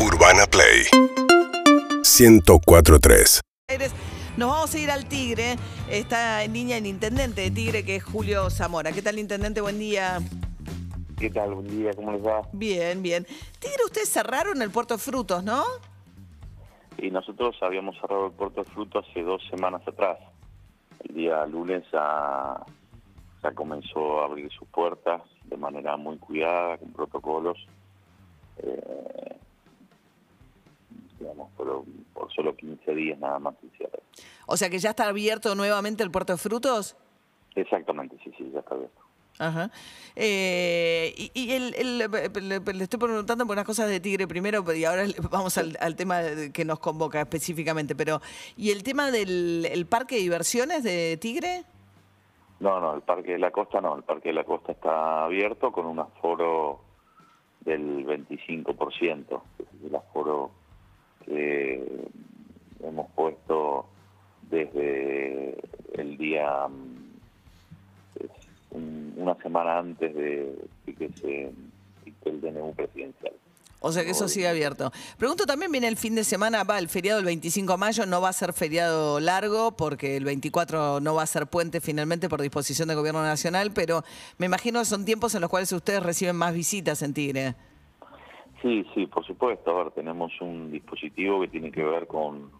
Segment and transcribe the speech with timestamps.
[0.00, 0.84] Urbana Play
[2.04, 3.40] 1043.
[3.68, 3.92] Aires.
[4.36, 5.56] Nos vamos a ir al Tigre.
[5.90, 8.92] Está en línea el intendente de Tigre, que es Julio Zamora.
[8.92, 9.60] ¿Qué tal, intendente?
[9.60, 10.20] Buen día.
[11.18, 11.54] ¿Qué tal?
[11.54, 12.42] Buen día, ¿cómo les va?
[12.52, 13.26] Bien, bien.
[13.58, 15.64] Tigre, ustedes cerraron el puerto de frutos, ¿no?
[16.96, 20.18] Y nosotros habíamos cerrado el puerto de fruto hace dos semanas atrás.
[21.08, 22.64] El día lunes ya,
[23.42, 27.58] ya comenzó a abrir sus puertas de manera muy cuidada, con protocolos.
[28.58, 29.17] Eh,
[31.38, 31.84] digamos, pero
[32.14, 33.98] por solo 15 días nada más se cierra.
[34.46, 36.96] O sea que ya está abierto nuevamente el puerto de frutos.
[37.54, 39.00] Exactamente, sí, sí, ya está abierto.
[39.40, 39.70] Ajá.
[40.16, 41.98] Eh, y y el, el-
[42.48, 45.94] le, le estoy preguntando por unas cosas de Tigre primero y ahora vamos al, al
[45.94, 46.20] tema
[46.52, 47.94] que nos convoca específicamente.
[47.94, 48.20] Pero
[48.56, 51.62] ¿y el tema del el parque de diversiones de Tigre?
[52.60, 55.70] No, no, el Parque de la Costa no, el Parque de la Costa está abierto
[55.70, 56.80] con un aforo
[57.60, 60.50] del 25%, que es el aforo
[61.28, 62.08] que
[62.82, 63.86] hemos puesto
[64.50, 65.56] desde
[65.94, 66.68] el día,
[68.74, 71.52] mm, una semana antes de que se
[72.04, 73.32] dicte el DNU presidencial.
[73.80, 74.92] O sea que eso sigue abierto.
[75.18, 78.20] Pregunto también, viene el fin de semana, va el feriado el 25 de mayo, no
[78.20, 82.42] va a ser feriado largo porque el 24 no va a ser puente finalmente por
[82.42, 84.04] disposición del gobierno nacional, pero
[84.38, 87.54] me imagino que son tiempos en los cuales ustedes reciben más visitas en Tigre.
[88.60, 89.70] Sí, sí, por supuesto.
[89.70, 92.50] A ver, tenemos un dispositivo que tiene que ver con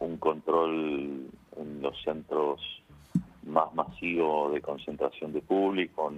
[0.00, 2.60] un control en los centros
[3.44, 6.12] más masivos de concentración de público,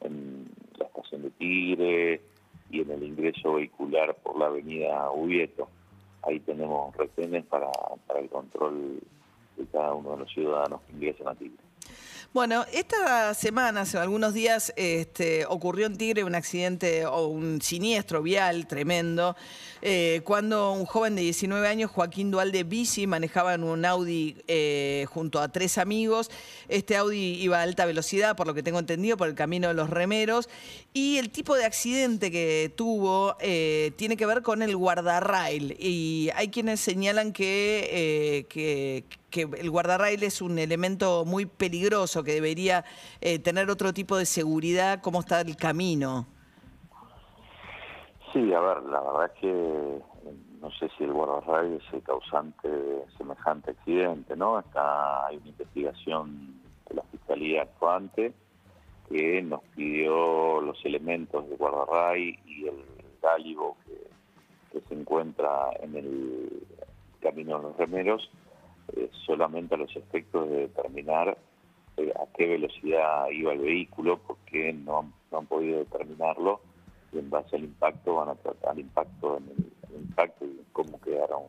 [0.00, 2.20] en, la estación de Tigre
[2.70, 5.68] y en el ingreso vehicular por la avenida Ubieto.
[6.22, 7.70] Ahí tenemos retenes para
[8.18, 9.00] el control
[9.56, 11.69] de cada uno de los ciudadanos que ingresan a Tigre.
[12.32, 18.22] Bueno, esta semana, hace algunos días, este, ocurrió en Tigre un accidente o un siniestro
[18.22, 19.36] vial tremendo,
[19.82, 25.06] eh, cuando un joven de 19 años, Joaquín Dualde Bici, manejaba en un Audi eh,
[25.08, 26.30] junto a tres amigos.
[26.68, 29.74] Este Audi iba a alta velocidad, por lo que tengo entendido, por el camino de
[29.74, 30.48] los remeros.
[30.92, 35.76] Y el tipo de accidente que tuvo eh, tiene que ver con el guardarrail.
[35.80, 42.32] Y hay quienes señalan que, que, que el guardarrail es un elemento muy peligroso, que
[42.32, 42.84] debería
[43.20, 46.26] eh, tener otro tipo de seguridad, cómo está el camino.
[48.32, 50.00] Sí, a ver, la verdad es que
[50.60, 54.58] no sé si el guardarrail es el causante de semejante accidente, ¿no?
[54.58, 58.32] Está, hay una investigación de la Fiscalía actuante
[59.08, 62.84] que nos pidió los elementos del guardarrail y el
[63.22, 63.76] gálibo
[64.70, 66.62] que se encuentra en el
[67.20, 68.30] camino de los remeros
[68.96, 71.36] eh, solamente a los efectos de determinar
[71.96, 74.98] eh, a qué velocidad iba el vehículo, porque no,
[75.32, 76.60] han- podido determinarlo
[77.12, 81.00] y en base al impacto van a tratar al impacto en el, impacto y cómo
[81.00, 81.42] quedaron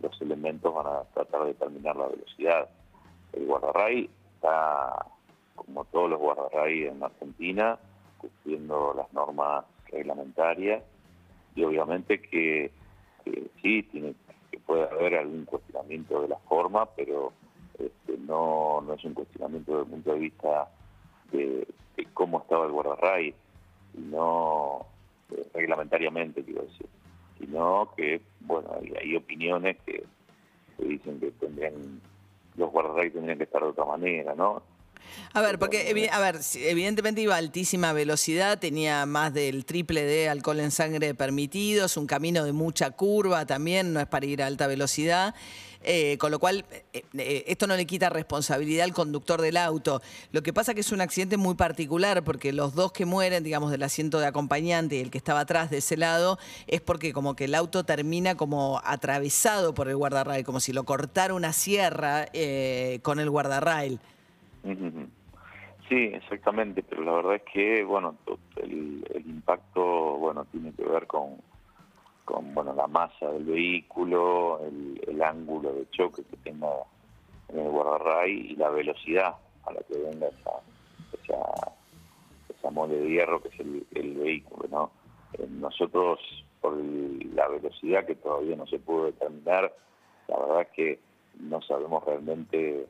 [0.00, 2.68] los elementos van a tratar de determinar la velocidad.
[3.32, 5.06] El guardarray está,
[5.56, 7.78] como todos los guardarray en Argentina,
[8.18, 10.82] cumpliendo las normas reglamentarias
[11.54, 12.70] y obviamente que,
[13.24, 14.14] que sí tiene
[14.66, 17.32] puede haber algún cuestionamiento de la forma, pero
[17.78, 20.68] este, no, no es un cuestionamiento desde el punto de vista
[21.32, 23.34] de, de cómo estaba el guardarray,
[23.94, 24.86] sino
[25.30, 26.86] eh, reglamentariamente, quiero decir,
[27.38, 30.04] sino que, bueno, hay, hay opiniones que,
[30.78, 32.00] dicen que tendrían,
[32.56, 34.62] los guardarray tendrían que estar de otra manera, ¿no?
[35.34, 40.70] A ver, porque evidentemente iba a altísima velocidad, tenía más del triple de alcohol en
[40.70, 44.66] sangre permitido, es un camino de mucha curva también, no es para ir a alta
[44.66, 45.34] velocidad.
[45.84, 50.00] eh, con lo cual, eh, eh, esto no le quita responsabilidad al conductor del auto.
[50.30, 53.70] Lo que pasa que es un accidente muy particular, porque los dos que mueren, digamos,
[53.70, 57.34] del asiento de acompañante y el que estaba atrás de ese lado, es porque como
[57.34, 62.28] que el auto termina como atravesado por el guardarrail, como si lo cortara una sierra
[63.02, 63.98] con el guardarrail.
[65.88, 68.16] Sí, exactamente, pero la verdad es que, bueno,
[68.56, 69.82] el, impacto,
[70.16, 71.36] bueno, tiene que ver con,
[72.24, 76.68] con bueno, la masa del vehículo, el, el ángulo de choque que tenga
[77.48, 79.34] en el guardarray y la velocidad
[79.66, 80.52] a la que venga esa,
[81.22, 81.72] esa,
[82.48, 84.90] esa mole de hierro que es el, el vehículo, ¿no?
[85.34, 86.20] Eh, nosotros,
[86.60, 89.74] por la velocidad que todavía no se pudo determinar,
[90.28, 91.00] la verdad es que
[91.40, 92.86] no sabemos realmente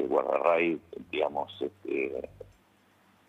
[0.00, 0.80] el guardarray,
[1.10, 2.28] digamos, este,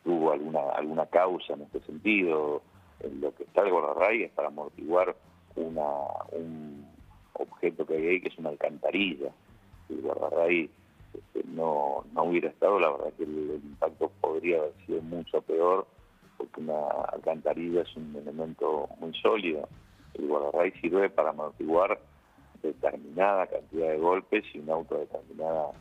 [0.03, 2.61] tuvo alguna alguna causa en este sentido.
[3.01, 5.15] En lo que está el guardarray es para amortiguar
[5.55, 5.89] una,
[6.31, 6.85] un
[7.33, 9.31] objeto que hay ahí que es una alcantarilla.
[9.87, 10.69] Si el guardarray
[11.13, 15.41] este, no, no hubiera estado, la verdad que el, el impacto podría haber sido mucho
[15.41, 15.87] peor,
[16.37, 19.67] porque una alcantarilla es un elemento muy sólido.
[20.13, 21.99] El guardarray sirve para amortiguar
[22.61, 25.71] determinada cantidad de golpes y un auto a determinada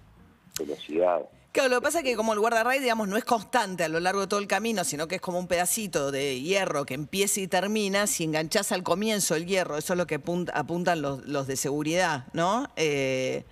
[0.58, 1.20] velocidad.
[1.52, 3.99] Claro, lo que pasa es que como el guardarray, digamos, no es constante a lo
[3.99, 7.41] largo de todo el camino, sino que es como un pedacito de hierro que empieza
[7.41, 10.20] y termina, si enganchás al comienzo el hierro, eso es lo que
[10.55, 12.69] apuntan los, de seguridad, ¿no?
[12.76, 13.43] Eh,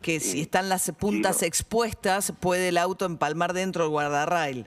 [0.00, 4.66] que si están las puntas expuestas, puede el auto empalmar dentro del guardarrail.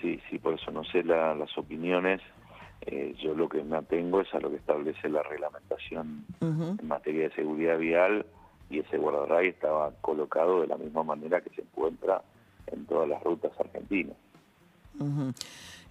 [0.00, 2.20] Sí, sí, por eso no sé las opiniones.
[2.80, 7.28] Eh, yo lo que me atengo es a lo que establece la reglamentación en materia
[7.28, 8.26] de seguridad vial
[8.70, 12.22] y ese guardarray estaba colocado de la misma manera que se encuentra
[12.66, 14.16] en todas las rutas argentinas.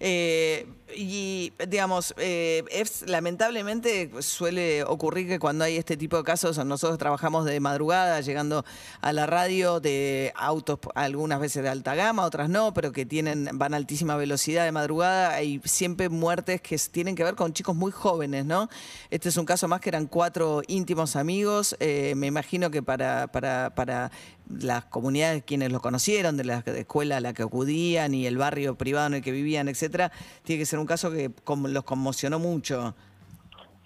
[0.00, 0.66] Eh,
[0.96, 6.98] y digamos, eh, es, lamentablemente suele ocurrir que cuando hay este tipo de casos, nosotros
[6.98, 8.64] trabajamos de madrugada, llegando
[9.00, 13.50] a la radio de autos, algunas veces de alta gama, otras no, pero que tienen,
[13.52, 17.76] van a altísima velocidad de madrugada, hay siempre muertes que tienen que ver con chicos
[17.76, 18.70] muy jóvenes, ¿no?
[19.10, 23.26] Este es un caso más que eran cuatro íntimos amigos, eh, me imagino que para,
[23.26, 24.10] para, para
[24.48, 28.76] las comunidades quienes lo conocieron, de la escuela a la que acudían y el barrio
[28.76, 30.10] privado en el que vivían, etcétera,
[30.42, 31.30] tiene que ser un caso que
[31.68, 32.94] los conmocionó mucho.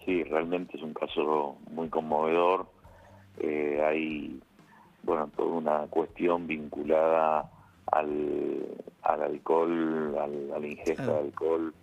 [0.05, 2.67] Sí, realmente es un caso muy conmovedor.
[3.39, 4.41] Eh, hay,
[5.05, 7.51] bueno, toda una cuestión vinculada
[7.87, 8.67] al,
[9.03, 11.75] al alcohol, al, a la ingesta de alcohol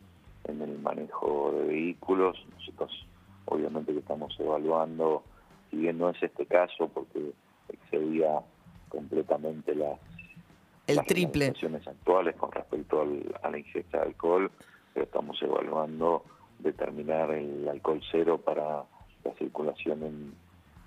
[0.46, 2.38] en el manejo de vehículos.
[2.58, 3.08] Nosotros,
[3.46, 5.24] obviamente, que estamos evaluando,
[5.70, 7.32] si bien no es este caso, porque
[7.70, 8.42] excedía
[8.89, 10.00] completamente las,
[10.88, 11.53] el triple.
[11.86, 13.01] actuales con respecto
[13.41, 14.51] a la ingesta de alcohol,
[14.94, 16.24] pero estamos evaluando
[16.59, 18.83] determinar el alcohol cero para
[19.24, 20.33] la circulación en,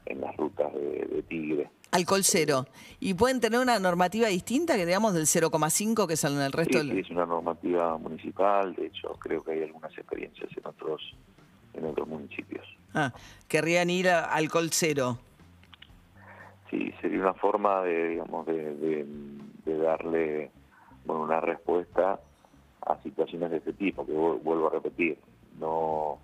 [0.06, 1.70] en las rutas de, Tigre.
[1.93, 2.66] Alcohol cero.
[3.00, 6.81] ¿Y pueden tener una normativa distinta que digamos del 0,5 que salen en el resto?
[6.81, 11.14] Sí, sí, es una normativa municipal, de hecho creo que hay algunas experiencias en otros,
[11.75, 12.66] en otros municipios.
[12.94, 13.12] Ah,
[13.49, 15.19] querrían ir a alcohol cero
[16.73, 19.07] sí, sería una forma de, digamos, de,
[19.65, 20.51] darle
[21.05, 22.19] bueno, una respuesta
[22.87, 25.19] a situaciones de este tipo, que vuelvo a repetir,
[25.59, 26.19] no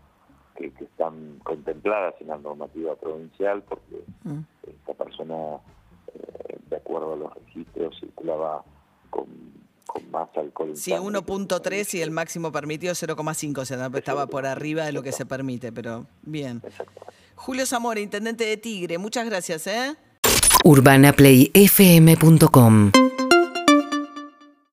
[0.56, 4.40] que, están contempladas en la normativa provincial, porque mm.
[4.66, 5.58] esta persona,
[6.14, 8.64] eh, de acuerdo a los registros, circulaba
[9.10, 9.26] con,
[10.10, 10.76] más alcohol.
[10.76, 15.12] Sí, 1.3 y el máximo permitido 0,5, o sea, estaba por arriba de lo que
[15.12, 16.62] se permite, pero bien.
[17.34, 19.66] Julio Zamora, intendente de Tigre, muchas gracias.
[19.66, 19.96] ¿eh?
[20.64, 22.90] urbanaplayfm.com